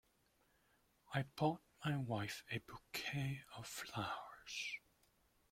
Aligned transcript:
I 1.13 1.25
bought 1.35 1.61
my 1.85 1.95
wife 1.97 2.43
a 2.51 2.57
Bouquet 2.57 3.43
of 3.55 3.67
flowers. 3.67 4.79